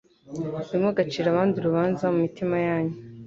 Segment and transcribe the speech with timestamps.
[0.71, 2.95] «Ntimugacire abandi urubanza mu mitima yanyu.